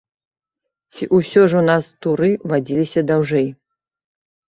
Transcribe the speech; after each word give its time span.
Ці 0.93 1.03
ўсё 1.17 1.43
ж 1.53 1.59
у 1.59 1.61
нас 1.67 1.83
туры 2.05 2.29
вадзіліся 2.53 3.05
даўжэй? 3.13 3.47